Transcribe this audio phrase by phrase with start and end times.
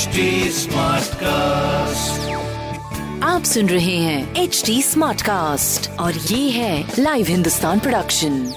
[0.00, 0.66] HD
[1.14, 2.30] cast
[3.24, 8.52] आप सुन रहे हैं एच डी स्मार्ट कास्ट और ये है लाइव हिंदुस्तान प्रोडक्शन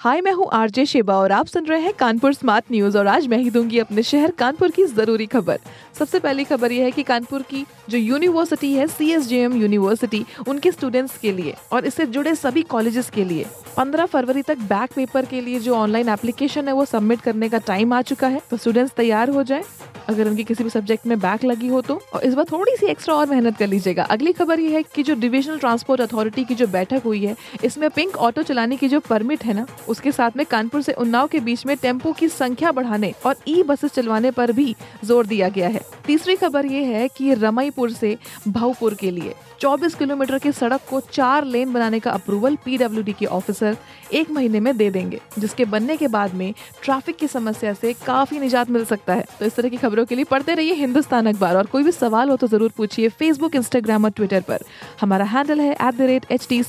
[0.00, 3.26] हाय मैं हूँ आरजे शेबा और आप सुन रहे हैं कानपुर स्मार्ट न्यूज़ और आज
[3.26, 5.58] मैं ही दूँगी अपने शहर कानपुर की ज़रूरी खबर।
[5.98, 9.54] सबसे पहली खबर यह है कि कानपुर की जो यूनिवर्सिटी है C S J M
[9.54, 13.46] university उनके स्टूडेंट्स के लिए और इससे जुड़े सभी कॉलेजेस के लिए।
[13.78, 17.58] 15 फरवरी तक बैक पेपर के लिए जो ऑनलाइन एप्लीकेशन है वो सबमिट करने का
[17.58, 19.64] टाइम आ चुका है। तो स्टूडेंट्स तैयार हो जाए।
[20.08, 22.86] अगर उनकी किसी भी सब्जेक्ट में बैक लगी हो तो और इस बार थोड़ी सी
[22.86, 26.54] एक्स्ट्रा और मेहनत कर लीजिएगा। अगली खबर ये है कि जो डिविजनल ट्रांसपोर्ट अथॉरिटी की
[26.54, 30.36] जो बैठक हुई है, इसमें पिंक ऑटो चलाने की जो परमिट है ना, उसके साथ
[30.36, 34.30] में कानपुर से उन्नाव के बीच में टेंपो की संख्या बढ़ाने और ई बसेस चलवाने
[34.30, 34.74] पर भी
[35.04, 38.16] ज़ोर दिया गया है। तीसरी खबर ये है कि रमईपुर से
[38.48, 43.26] भाऊपुर के लिए 24 किलोमीटर की सड़क को चार लेन बनाने का अप्रूवल पीडब्ल्यूडी के
[43.26, 43.76] ऑफिसर
[44.12, 46.52] एक महीने में दे देंगे, जिसके बनने के बाद में
[46.82, 50.14] ट्रैफ़िक की समस्या से काफ़ी निजात मिल सकता है। तो इस तरह की खबरों के
[50.14, 54.04] लिए पढ़ते रहिए हिंदुस्तान अखबार। और कोई भी सवाल हो तो ज़रूर पूछिए फेसबुक इंस्टाग्राम
[54.04, 54.64] और ट्विटर पर।
[55.00, 56.62] हमारा हैंडल है at the rate H T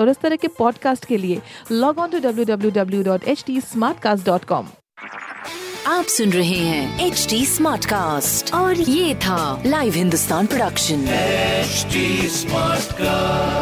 [0.00, 1.40] और इस तरह के पॉडकास्ट के लिए
[1.72, 3.60] log on to W W W dot H T
[4.24, 4.68] dot com
[5.86, 11.06] आप सुन रहे हैं एच डी स्मार्ट कास्ट और ये था live Hindustan production
[11.68, 12.02] HD
[12.34, 13.57] Smartcast.